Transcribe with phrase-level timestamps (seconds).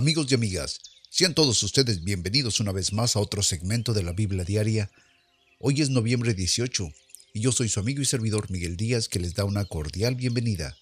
[0.00, 4.14] Amigos y amigas, sean todos ustedes bienvenidos una vez más a otro segmento de la
[4.14, 4.90] Biblia Diaria.
[5.58, 6.90] Hoy es noviembre 18
[7.34, 10.74] y yo soy su amigo y servidor Miguel Díaz que les da una cordial bienvenida.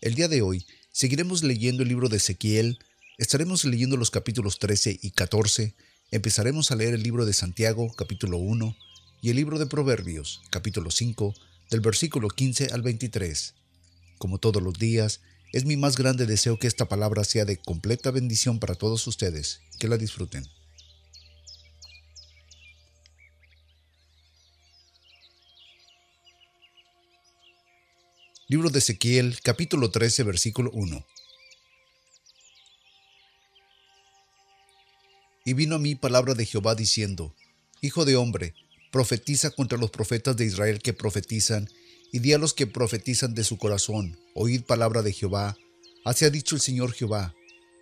[0.00, 2.78] El día de hoy seguiremos leyendo el libro de Ezequiel,
[3.18, 5.74] estaremos leyendo los capítulos 13 y 14,
[6.10, 8.74] empezaremos a leer el libro de Santiago capítulo 1
[9.20, 11.34] y el libro de Proverbios capítulo 5
[11.68, 13.52] del versículo 15 al 23.
[14.16, 15.20] Como todos los días,
[15.52, 19.60] es mi más grande deseo que esta palabra sea de completa bendición para todos ustedes,
[19.78, 20.46] que la disfruten.
[28.48, 31.04] Libro de Ezequiel, capítulo 13, versículo 1.
[35.44, 37.34] Y vino a mí palabra de Jehová diciendo,
[37.80, 38.54] Hijo de hombre,
[38.92, 41.68] profetiza contra los profetas de Israel que profetizan,
[42.12, 45.56] y di a los que profetizan de su corazón, oíd palabra de Jehová.
[46.04, 47.34] Así ha dicho el Señor Jehová.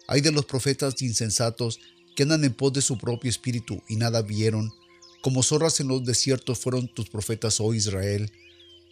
[0.07, 1.81] Hay de los profetas insensatos
[2.17, 4.73] que andan en pos de su propio espíritu y nada vieron.
[5.23, 8.31] Como zorras en los desiertos fueron tus profetas, oh Israel.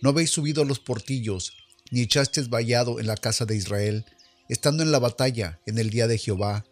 [0.00, 1.52] No habéis subido a los portillos,
[1.90, 4.04] ni echasteis vallado en la casa de Israel,
[4.48, 6.64] estando en la batalla en el día de Jehová.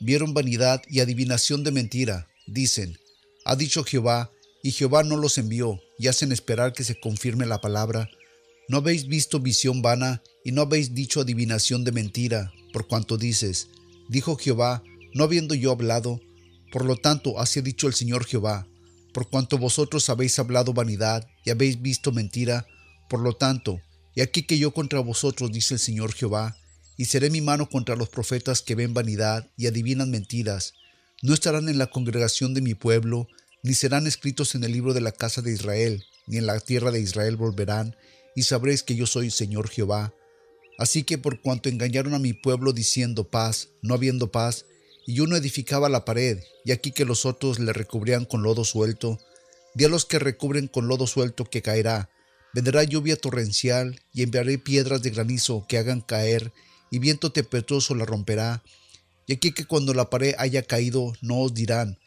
[0.00, 2.28] Vieron vanidad y adivinación de mentira.
[2.46, 2.98] Dicen,
[3.44, 4.30] ha dicho Jehová,
[4.62, 8.08] y Jehová no los envió, y hacen esperar que se confirme la palabra.
[8.68, 13.68] ¿No habéis visto visión vana, y no habéis dicho adivinación de mentira, por cuanto dices,
[14.08, 14.82] dijo Jehová,
[15.14, 16.20] no habiendo yo hablado?
[16.70, 18.66] Por lo tanto, así ha dicho el Señor Jehová,
[19.12, 22.66] por cuanto vosotros habéis hablado vanidad y habéis visto mentira,
[23.10, 23.80] por lo tanto,
[24.14, 26.56] y aquí que yo contra vosotros, dice el Señor Jehová,
[26.96, 30.74] y seré mi mano contra los profetas que ven vanidad y adivinan mentiras.
[31.22, 33.28] No estarán en la congregación de mi pueblo,
[33.62, 36.90] ni serán escritos en el libro de la casa de Israel, ni en la tierra
[36.90, 37.96] de Israel volverán,
[38.34, 40.12] y sabréis que yo soy Señor Jehová.
[40.78, 44.64] Así que por cuanto engañaron a mi pueblo diciendo paz, no habiendo paz,
[45.06, 49.18] y uno edificaba la pared, y aquí que los otros le recubrían con lodo suelto,
[49.74, 52.10] di a los que recubren con lodo suelto que caerá,
[52.54, 56.52] vendrá lluvia torrencial, y enviaré piedras de granizo que hagan caer,
[56.90, 58.62] y viento tempestuoso la romperá,
[59.26, 61.98] y aquí que cuando la pared haya caído no os dirán,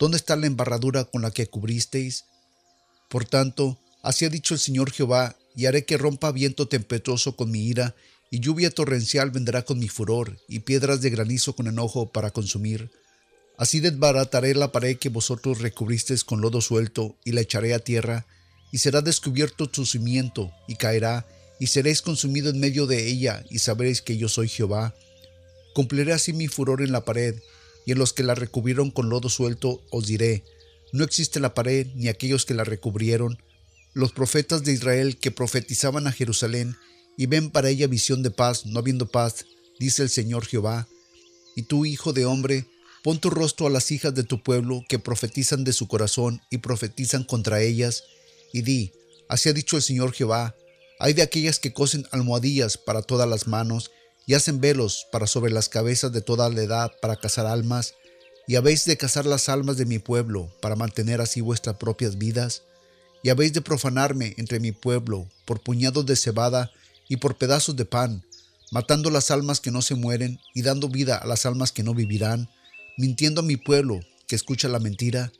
[0.00, 2.24] ¿Dónde está la embarradura con la que cubristeis?
[3.10, 7.50] Por tanto, así ha dicho el Señor Jehová, y haré que rompa viento tempestuoso con
[7.50, 7.94] mi ira,
[8.30, 12.90] y lluvia torrencial vendrá con mi furor, y piedras de granizo con enojo para consumir.
[13.58, 18.26] Así desbarataré la pared que vosotros recubristeis con lodo suelto, y la echaré a tierra,
[18.72, 21.26] y será descubierto su cimiento, y caerá,
[21.58, 24.94] y seréis consumido en medio de ella, y sabréis que yo soy Jehová.
[25.74, 27.34] Cumpliré así mi furor en la pared,
[27.90, 30.44] y en los que la recubrieron con lodo suelto os diré,
[30.92, 33.42] no existe la pared ni aquellos que la recubrieron,
[33.94, 36.76] los profetas de Israel que profetizaban a Jerusalén
[37.16, 39.44] y ven para ella visión de paz, no habiendo paz,
[39.80, 40.86] dice el Señor Jehová.
[41.56, 42.64] Y tú, hijo de hombre,
[43.02, 46.58] pon tu rostro a las hijas de tu pueblo que profetizan de su corazón y
[46.58, 48.04] profetizan contra ellas,
[48.52, 48.92] y di,
[49.28, 50.54] así ha dicho el Señor Jehová,
[51.00, 53.90] hay de aquellas que cosen almohadillas para todas las manos
[54.30, 57.94] y hacen velos para sobre las cabezas de toda la edad para cazar almas,
[58.46, 62.62] y habéis de cazar las almas de mi pueblo para mantener así vuestras propias vidas,
[63.24, 66.70] y habéis de profanarme entre mi pueblo por puñados de cebada
[67.08, 68.24] y por pedazos de pan,
[68.70, 71.92] matando las almas que no se mueren y dando vida a las almas que no
[71.92, 72.48] vivirán,
[72.96, 73.98] mintiendo a mi pueblo
[74.28, 75.32] que escucha la mentira.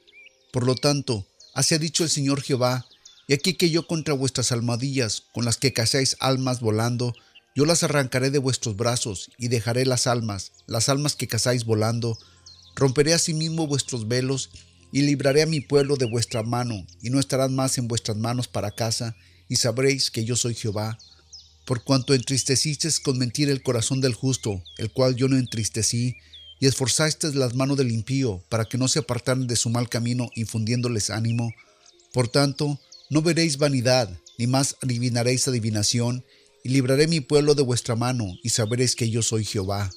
[0.53, 1.25] Por lo tanto,
[1.55, 2.87] así ha dicho el Señor Jehová,
[3.29, 7.15] y aquí que yo contra vuestras almadillas con las que cazáis almas volando,
[7.55, 12.19] yo las arrancaré de vuestros brazos y dejaré las almas, las almas que cazáis volando.
[12.77, 14.51] Romperé asimismo vuestros velos
[14.93, 18.49] y libraré a mi pueblo de vuestra mano, y no estarán más en vuestras manos
[18.49, 19.17] para casa,
[19.49, 20.99] y sabréis que yo soy Jehová.
[21.65, 26.17] Por cuanto entristecisteis con mentira el corazón del justo, el cual yo no entristecí,
[26.59, 30.31] y esforzasteis las manos del impío, para que no se apartaran de su mal camino,
[30.35, 31.53] infundiéndoles ánimo.
[32.13, 36.25] Por tanto, no veréis vanidad, ni más adivinaréis adivinación,
[36.63, 39.91] y libraré mi pueblo de vuestra mano, y sabréis que yo soy Jehová.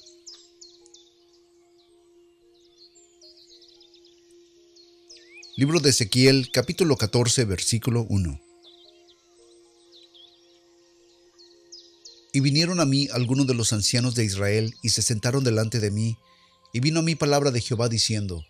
[5.56, 8.40] Libro de Ezequiel, capítulo 14, versículo 1.
[12.32, 15.92] Y vinieron a mí algunos de los ancianos de Israel, y se sentaron delante de
[15.92, 16.18] mí,
[16.72, 18.44] y vino a mí palabra de Jehová diciendo,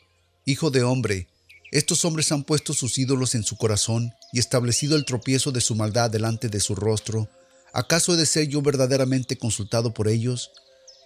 [0.46, 1.28] Hijo de hombre,
[1.72, 5.74] estos hombres han puesto sus ídolos en su corazón, y establecido el tropiezo de su
[5.74, 7.28] maldad delante de su rostro,
[7.74, 10.52] ¿Acaso he de ser yo verdaderamente consultado por ellos?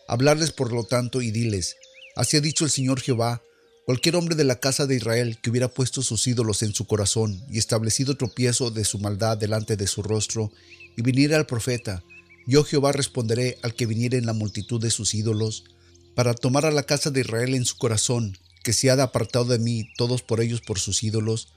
[0.06, 1.76] Hablarles por lo tanto y diles,
[2.14, 3.42] así ha dicho el Señor Jehová,
[3.86, 7.42] cualquier hombre de la casa de Israel que hubiera puesto sus ídolos en su corazón
[7.50, 10.52] y establecido tropiezo de su maldad delante de su rostro,
[10.94, 12.04] y viniera al profeta,
[12.46, 15.64] yo Jehová responderé al que viniere en la multitud de sus ídolos,
[16.14, 19.58] para tomar a la casa de Israel en su corazón, que se ha apartado de
[19.58, 21.48] mí, todos por ellos por sus ídolos.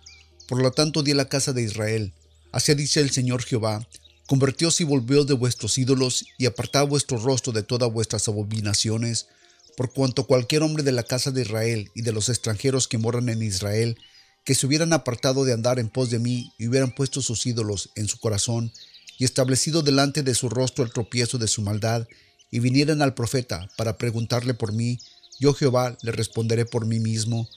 [0.47, 2.13] Por lo tanto di a la casa de Israel,
[2.53, 3.85] así dice el Señor Jehová,
[4.31, 9.27] convertíos y volvió de vuestros ídolos, y apartad vuestro rostro de todas vuestras abominaciones,
[9.75, 13.27] por cuanto cualquier hombre de la casa de Israel y de los extranjeros que moran
[13.27, 13.97] en Israel,
[14.45, 17.89] que se hubieran apartado de andar en pos de mí y hubieran puesto sus ídolos
[17.95, 18.71] en su corazón,
[19.17, 22.07] y establecido delante de su rostro el tropiezo de su maldad,
[22.49, 24.97] y vinieran al profeta para preguntarle por mí,
[25.41, 27.49] yo Jehová le responderé por mí mismo,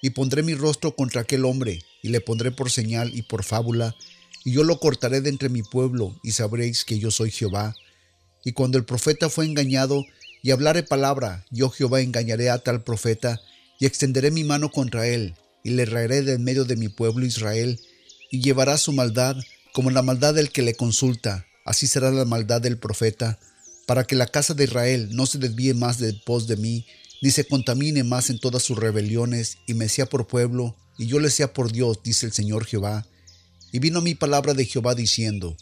[0.00, 3.94] y pondré mi rostro contra aquel hombre, y le pondré por señal y por fábula,
[4.44, 7.74] y yo lo cortaré de entre mi pueblo, y sabréis que yo soy Jehová.
[8.44, 10.04] Y cuando el profeta fue engañado,
[10.42, 13.40] y hablare palabra, yo Jehová engañaré a tal profeta,
[13.80, 17.24] y extenderé mi mano contra él, y le raeré de en medio de mi pueblo
[17.24, 17.80] Israel,
[18.30, 19.36] y llevará su maldad
[19.72, 23.38] como la maldad del que le consulta, así será la maldad del profeta,
[23.86, 26.86] para que la casa de Israel no se desvíe más de pos de mí,
[27.22, 31.18] ni se contamine más en todas sus rebeliones, y me sea por pueblo, y yo
[31.18, 33.06] le sea por Dios, dice el Señor Jehová.
[33.74, 35.56] Y vino mi palabra de Jehová diciendo,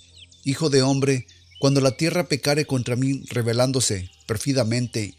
[0.45, 1.27] Hijo de hombre,
[1.59, 5.15] cuando la tierra pecare contra mí rebelándose perfidamente,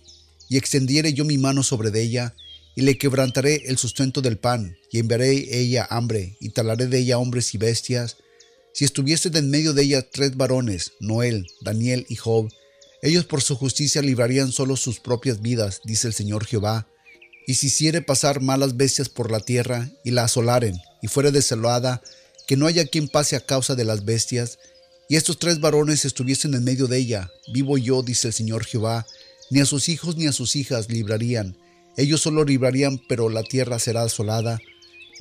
[0.47, 2.35] y extendiere yo mi mano sobre ella,
[2.75, 7.17] y le quebrantaré el sustento del pan, y enviaré ella hambre, y talaré de ella
[7.17, 8.17] hombres y bestias.
[8.75, 12.47] Si estuviesen en medio de ella tres varones, Noel, Daniel y Job,
[13.01, 16.87] ellos por su justicia librarían solo sus propias vidas, dice el Señor Jehová.
[17.47, 22.03] Y si hiciere pasar malas bestias por la tierra, y la asolaren, y fuere desolada,
[22.47, 24.59] que no haya quien pase a causa de las bestias,
[25.09, 29.05] y estos tres varones estuviesen en medio de ella, vivo yo, dice el Señor Jehová,
[29.49, 31.57] ni a sus hijos ni a sus hijas librarían,
[31.95, 34.59] ellos solo librarían, pero la tierra será asolada.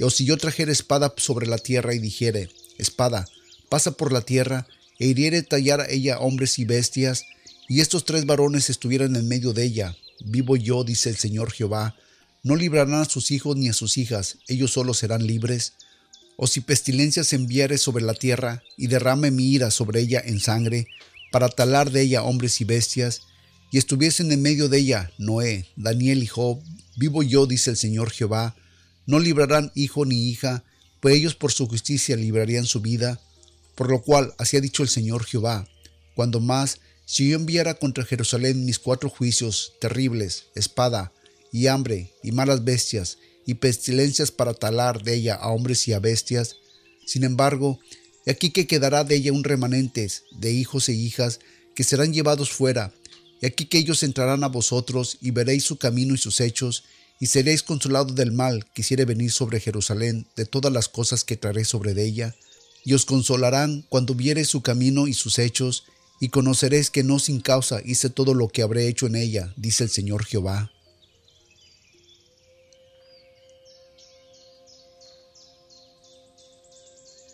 [0.00, 2.48] O si yo trajere espada sobre la tierra y dijere,
[2.78, 3.26] espada,
[3.68, 4.66] pasa por la tierra,
[4.98, 7.24] e hiriere tallar a ella hombres y bestias,
[7.68, 11.94] y estos tres varones estuvieran en medio de ella, vivo yo, dice el Señor Jehová,
[12.42, 15.74] no librarán a sus hijos ni a sus hijas, ellos solo serán libres
[16.42, 20.40] o si pestilencia se enviare sobre la tierra y derrame mi ira sobre ella en
[20.40, 20.88] sangre,
[21.30, 23.20] para talar de ella hombres y bestias,
[23.70, 26.60] y estuviesen en medio de ella Noé, Daniel y Job,
[26.96, 28.56] vivo yo, dice el Señor Jehová,
[29.06, 30.64] no librarán hijo ni hija,
[30.98, 33.20] pues ellos por su justicia librarían su vida,
[33.76, 35.68] por lo cual así ha dicho el Señor Jehová,
[36.16, 41.12] cuando más, si yo enviara contra Jerusalén mis cuatro juicios terribles, espada,
[41.52, 45.98] y hambre, y malas bestias, y pestilencias para talar de ella a hombres y a
[45.98, 46.56] bestias.
[47.06, 47.80] Sin embargo,
[48.26, 51.40] he aquí que quedará de ella un remanente de hijos e hijas
[51.74, 52.92] que serán llevados fuera,
[53.40, 56.84] y aquí que ellos entrarán a vosotros y veréis su camino y sus hechos,
[57.18, 61.36] y seréis consolados del mal que quiere venir sobre Jerusalén, de todas las cosas que
[61.36, 62.34] traeré sobre ella,
[62.84, 65.84] y os consolarán cuando viereis su camino y sus hechos,
[66.20, 69.84] y conoceréis que no sin causa hice todo lo que habré hecho en ella, dice
[69.84, 70.70] el Señor Jehová.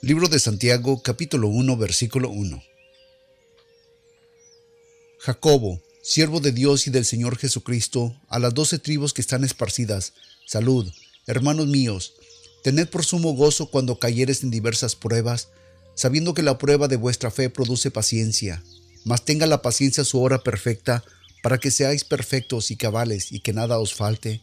[0.00, 2.62] Libro de Santiago capítulo 1 versículo 1
[5.18, 10.12] Jacobo, siervo de Dios y del Señor Jesucristo, a las doce tribus que están esparcidas,
[10.46, 10.88] salud,
[11.26, 12.14] hermanos míos,
[12.62, 15.48] tened por sumo gozo cuando cayeres en diversas pruebas,
[15.96, 18.62] sabiendo que la prueba de vuestra fe produce paciencia,
[19.04, 21.02] mas tenga la paciencia su hora perfecta,
[21.42, 24.42] para que seáis perfectos y cabales y que nada os falte.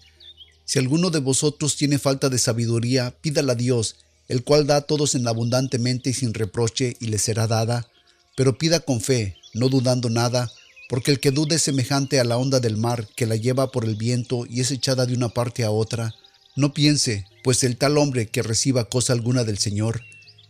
[0.65, 3.95] Si alguno de vosotros tiene falta de sabiduría, pídala a Dios,
[4.27, 7.87] el cual da a todos en abundantemente y sin reproche y le será dada,
[8.35, 10.51] pero pida con fe, no dudando nada,
[10.89, 13.85] porque el que dude es semejante a la onda del mar que la lleva por
[13.85, 16.13] el viento y es echada de una parte a otra.
[16.55, 20.01] No piense, pues el tal hombre que reciba cosa alguna del Señor.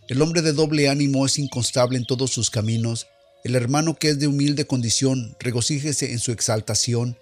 [0.07, 3.07] El hombre de doble ánimo es inconstable en todos sus caminos.
[3.43, 7.17] El hermano que es de humilde condición, regocíjese en su exaltación,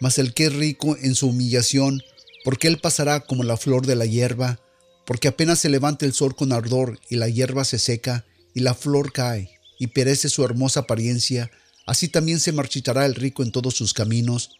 [0.00, 2.02] mas el que es rico en su humillación,
[2.44, 4.58] porque él pasará como la flor de la hierba,
[5.06, 8.74] porque apenas se levanta el sol con ardor y la hierba se seca y la
[8.74, 11.50] flor cae y perece su hermosa apariencia,
[11.86, 14.50] así también se marchitará el rico en todos sus caminos.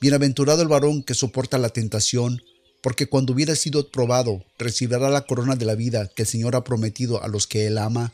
[0.00, 2.42] Bienaventurado el varón que soporta la tentación,
[2.82, 6.64] porque cuando hubiera sido probado, recibirá la corona de la vida que el Señor ha
[6.64, 8.12] prometido a los que Él ama.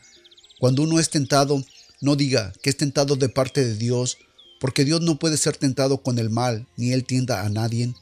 [0.61, 1.65] Cuando uno es tentado,
[2.01, 4.19] no diga que es tentado de parte de Dios,
[4.61, 7.93] porque Dios no puede ser tentado con el mal, ni Él tienda a nadie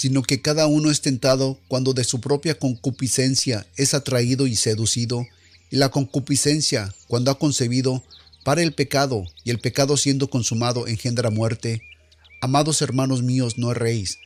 [0.00, 5.26] sino que cada uno es tentado cuando de su propia concupiscencia es atraído y seducido,
[5.68, 8.02] y la concupiscencia, cuando ha concebido,
[8.42, 11.82] para el pecado, y el pecado siendo consumado engendra muerte.
[12.40, 14.16] Amados hermanos míos, no erréis.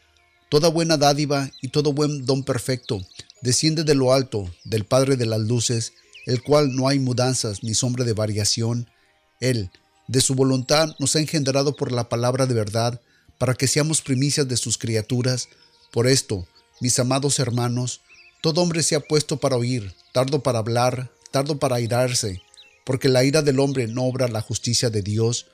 [0.48, 3.04] Toda buena dádiva y todo buen don perfecto
[3.42, 5.92] desciende de lo alto, del Padre de las luces,
[6.26, 8.88] el cual no hay mudanzas ni sombra de variación.
[9.40, 9.70] Él,
[10.06, 13.00] de su voluntad, nos ha engendrado por la palabra de verdad,
[13.44, 15.50] para que seamos primicias de sus criaturas.
[15.92, 16.48] Por esto,
[16.80, 18.00] mis amados hermanos,
[18.40, 22.40] todo hombre se ha puesto para oír, tardo para hablar, tardo para airarse,
[22.86, 25.44] porque la ira del hombre no obra la justicia de Dios.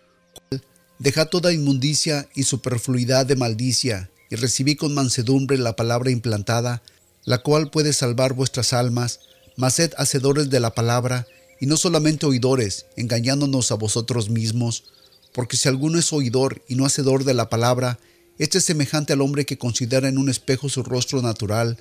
[1.00, 6.84] Deja toda inmundicia y superfluidad de maldicia, y recibí con mansedumbre la palabra implantada,
[7.24, 9.18] la cual puede salvar vuestras almas,
[9.56, 11.26] mas sed hacedores de la palabra,
[11.60, 14.84] y no solamente oidores, engañándonos a vosotros mismos,
[15.32, 17.98] porque si alguno es oidor y no hacedor de la palabra,
[18.38, 21.78] este es semejante al hombre que considera en un espejo su rostro natural,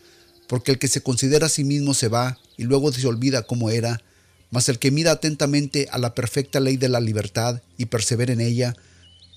[0.48, 3.70] porque el que se considera a sí mismo se va y luego se olvida cómo
[3.70, 4.02] era,
[4.52, 8.42] mas el que mira atentamente a la perfecta ley de la libertad y persevera en
[8.42, 8.76] ella,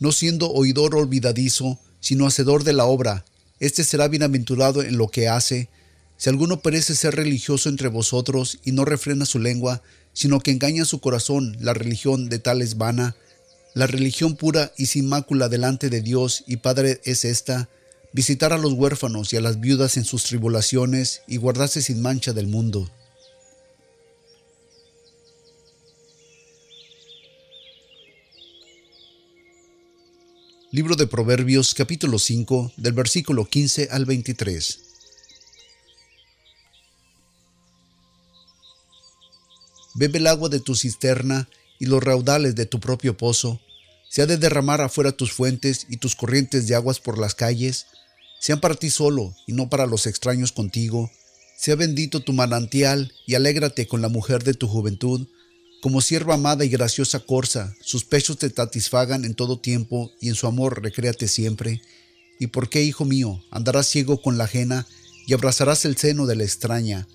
[0.01, 3.25] no siendo oidor olvidadizo, sino hacedor de la obra,
[3.61, 5.69] éste será bienaventurado en lo que hace.
[6.17, 10.85] Si alguno parece ser religioso entre vosotros y no refrena su lengua, sino que engaña
[10.85, 13.15] su corazón, la religión de tal es vana.
[13.75, 17.71] La religión pura y sin mácula delante de Dios y Padre es esta,
[18.13, 22.35] visitar a los huérfanos y a las viudas en sus tribulaciones y guardarse sin mancha
[22.35, 22.91] del mundo.
[30.71, 34.81] Libro de Proverbios capítulo 5 del versículo 15 al 23.
[39.95, 41.49] Bebe el agua de tu cisterna
[41.83, 43.61] y los raudales de tu propio pozo.
[44.09, 47.87] Se ha de derramar afuera tus fuentes y tus corrientes de aguas por las calles.
[48.39, 51.11] Sean para ti solo y no para los extraños contigo.
[51.59, 55.27] Sea bendito tu manantial y alégrate con la mujer de tu juventud.
[55.83, 60.37] Como sierva amada y graciosa corza, sus pechos te satisfagan en todo tiempo y en
[60.37, 61.83] su amor recréate siempre.
[62.39, 64.87] ¿Y por qué, hijo mío, andarás ciego con la ajena
[65.27, 67.09] y abrazarás el seno de la extraña?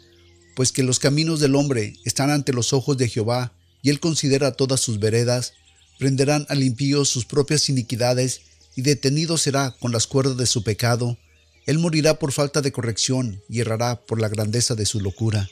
[0.57, 3.53] pues que los caminos del hombre están ante los ojos de Jehová,
[3.87, 5.53] y él considera todas sus veredas,
[5.97, 8.41] prenderán al impío sus propias iniquidades,
[8.75, 11.17] y detenido será con las cuerdas de su pecado,
[11.65, 15.49] él morirá por falta de corrección y errará por la grandeza de su locura.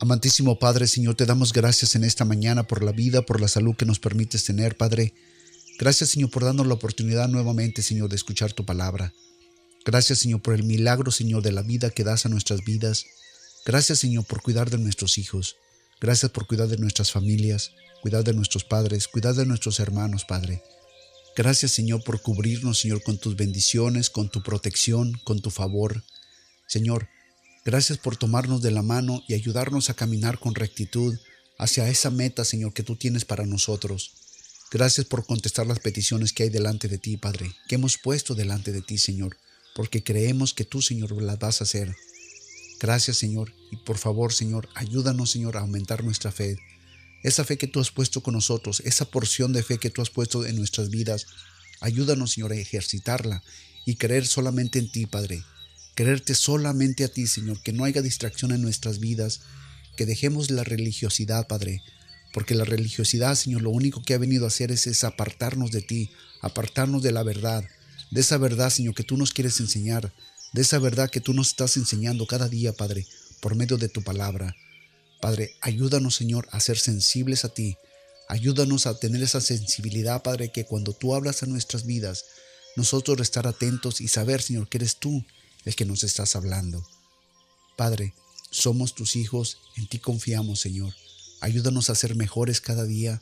[0.00, 3.76] Amantísimo Padre, Señor, te damos gracias en esta mañana por la vida, por la salud
[3.76, 5.14] que nos permites tener, Padre.
[5.78, 9.12] Gracias, Señor, por darnos la oportunidad nuevamente, Señor, de escuchar tu palabra.
[9.84, 13.04] Gracias, Señor, por el milagro, Señor, de la vida que das a nuestras vidas.
[13.66, 15.56] Gracias, Señor, por cuidar de nuestros hijos.
[16.00, 17.72] Gracias por cuidar de nuestras familias,
[18.02, 20.62] cuidar de nuestros padres, cuidar de nuestros hermanos, Padre.
[21.36, 26.04] Gracias, Señor, por cubrirnos, Señor, con tus bendiciones, con tu protección, con tu favor.
[26.66, 27.08] Señor,
[27.64, 31.18] gracias por tomarnos de la mano y ayudarnos a caminar con rectitud
[31.58, 34.12] hacia esa meta, Señor, que tú tienes para nosotros.
[34.70, 38.72] Gracias por contestar las peticiones que hay delante de ti, Padre, que hemos puesto delante
[38.72, 39.36] de ti, Señor,
[39.74, 41.94] porque creemos que tú, Señor, las vas a hacer.
[42.80, 46.58] Gracias, Señor, y por favor, Señor, ayúdanos, Señor, a aumentar nuestra fe.
[47.22, 50.10] Esa fe que tú has puesto con nosotros, esa porción de fe que tú has
[50.10, 51.26] puesto en nuestras vidas,
[51.80, 53.42] ayúdanos, Señor, a ejercitarla
[53.86, 55.42] y creer solamente en ti, Padre.
[55.94, 59.40] Creerte solamente a ti, Señor, que no haya distracción en nuestras vidas,
[59.96, 61.82] que dejemos la religiosidad, Padre,
[62.32, 66.10] porque la religiosidad, Señor, lo único que ha venido a hacer es, apartarnos de ti,
[66.42, 67.64] apartarnos de la verdad,
[68.10, 70.12] de esa verdad, Señor, que tú nos quieres enseñar,
[70.52, 73.06] de esa verdad que tú nos estás enseñando cada día, Padre,
[73.40, 74.54] por medio de tu palabra.
[75.20, 77.76] Padre, ayúdanos, Señor, a ser sensibles a ti.
[78.28, 82.24] Ayúdanos a tener esa sensibilidad, Padre, que cuando tú hablas a nuestras vidas,
[82.76, 85.24] nosotros estar atentos y saber, Señor, que eres tú
[85.64, 86.86] el que nos estás hablando.
[87.76, 88.14] Padre,
[88.50, 90.94] somos tus hijos, en ti confiamos, Señor.
[91.40, 93.20] Ayúdanos a ser mejores cada día.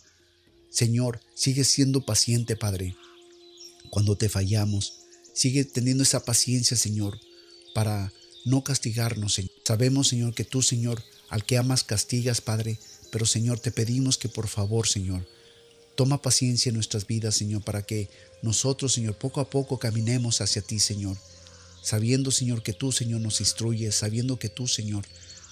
[0.70, 2.94] Señor, sigue siendo paciente, Padre.
[3.92, 5.00] Cuando te fallamos,
[5.34, 7.20] sigue teniendo esa paciencia, Señor,
[7.74, 8.10] para
[8.46, 9.38] no castigarnos.
[9.66, 12.78] Sabemos, Señor, que tú, Señor, al que amas castigas, Padre,
[13.10, 15.28] pero, Señor, te pedimos que por favor, Señor,
[15.94, 18.08] toma paciencia en nuestras vidas, Señor, para que
[18.40, 21.18] nosotros, Señor, poco a poco caminemos hacia ti, Señor,
[21.82, 25.04] sabiendo, Señor, que tú, Señor, nos instruyes, sabiendo que tú, Señor,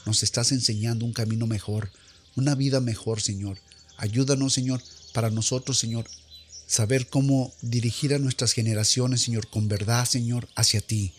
[0.07, 1.91] nos estás enseñando un camino mejor,
[2.37, 3.59] una vida mejor, Señor.
[3.99, 4.83] Ayúdanos, Señor,
[5.13, 6.07] para nosotros, Señor,
[6.71, 11.13] saber cómo dirigir a nuestras generaciones, Señor, con verdad, Señor, hacia ti.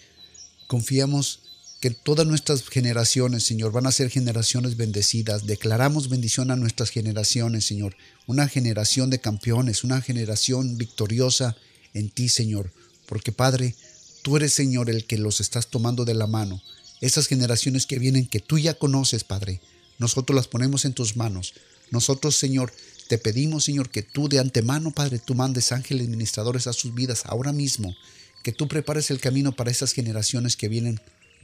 [0.67, 1.41] Confiamos
[1.81, 5.45] que todas nuestras generaciones, Señor, van a ser generaciones bendecidas.
[5.45, 7.97] Declaramos bendición a nuestras generaciones, Señor.
[8.27, 11.57] Una generación de campeones, una generación victoriosa
[11.93, 12.71] en ti, Señor.
[13.05, 13.75] Porque, Padre,
[14.21, 16.61] tú eres, Señor, el que los estás tomando de la mano.
[17.01, 19.59] Esas generaciones que vienen que tú ya conoces, Padre.
[19.97, 21.55] Nosotros las ponemos en tus manos.
[21.89, 22.71] Nosotros, Señor,
[23.11, 27.23] te pedimos, Señor, que tú de antemano, Padre, tú mandes ángeles ministradores a sus vidas
[27.25, 27.93] ahora mismo,
[28.41, 30.97] que tú prepares el camino para esas generaciones que vienen,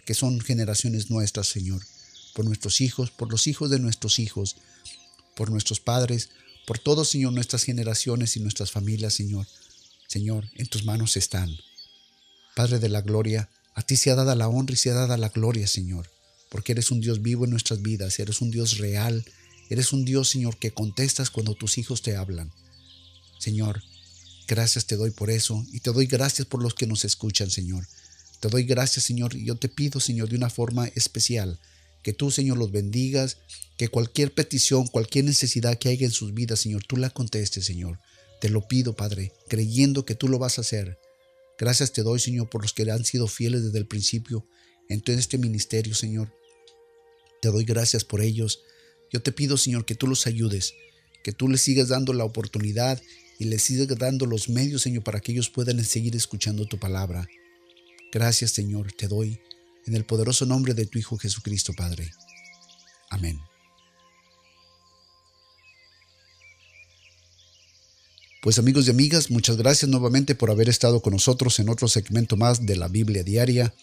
[0.05, 1.81] que son generaciones nuestras, Señor,
[2.33, 4.55] por nuestros hijos, por los hijos de nuestros hijos,
[5.35, 6.29] por nuestros padres,
[6.65, 9.45] por todos, Señor, nuestras generaciones y nuestras familias, Señor.
[10.07, 11.53] Señor, en tus manos están.
[12.55, 15.17] Padre de la gloria, a ti se ha dada la honra y se ha dada
[15.17, 16.09] la gloria, Señor,
[16.47, 19.25] porque eres un Dios vivo en nuestras vidas, eres un Dios real,
[19.69, 22.51] eres un Dios, Señor, que contestas cuando tus hijos te hablan.
[23.39, 23.83] Señor,
[24.47, 27.87] gracias te doy por eso y te doy gracias por los que nos escuchan, Señor.
[28.39, 31.59] Te doy gracias, Señor, y yo te pido, Señor, de una forma especial,
[32.03, 33.37] que tú, Señor, los bendigas,
[33.77, 37.99] que cualquier petición, cualquier necesidad que haya en sus vidas, Señor, tú la contestes, Señor.
[38.39, 40.99] Te lo pido, Padre, creyendo que tú lo vas a hacer.
[41.57, 44.47] Gracias te doy, Señor, por los que han sido fieles desde el principio
[44.89, 46.31] en todo este ministerio, Señor.
[47.41, 48.61] Te doy gracias por ellos.
[49.11, 50.73] Yo te pido, Señor, que tú los ayudes,
[51.23, 53.01] que tú les sigas dando la oportunidad
[53.39, 57.27] y les sigas dando los medios, Señor, para que ellos puedan seguir escuchando tu palabra.
[58.11, 59.39] Gracias, Señor, te doy
[59.85, 62.11] en el poderoso nombre de tu Hijo Jesucristo, Padre.
[63.09, 63.39] Amén.
[68.41, 72.37] Pues amigos y amigas, muchas gracias nuevamente por haber estado con nosotros en otro segmento
[72.37, 73.73] más de la Biblia Diaria.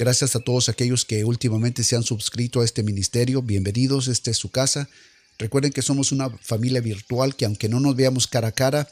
[0.00, 3.42] Gracias a todos aquellos que últimamente se han suscrito a este ministerio.
[3.42, 4.88] Bienvenidos, esta es su casa.
[5.38, 8.88] Recuerden que somos una familia virtual que aunque no nos veamos cara a cara,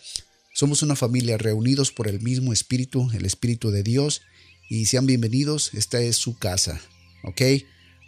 [0.53, 4.21] somos una familia reunidos por el mismo Espíritu, el Espíritu de Dios
[4.69, 6.79] y sean bienvenidos, esta es su casa,
[7.25, 7.41] ¿ok?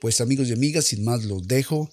[0.00, 1.90] Pues amigos y amigas, sin más los dejo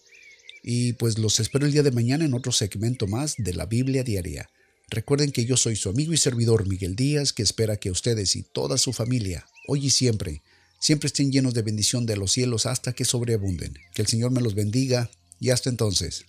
[0.64, 4.04] y pues los espero el día de mañana en otro segmento más de la Biblia
[4.04, 4.50] Diaria.
[4.90, 8.44] Recuerden que yo soy su amigo y servidor Miguel Díaz, que espera que ustedes y
[8.44, 10.42] toda su familia, hoy y siempre,
[10.80, 13.78] siempre estén llenos de bendición de los cielos hasta que sobreabunden.
[13.94, 16.26] Que el Señor me los bendiga y hasta entonces.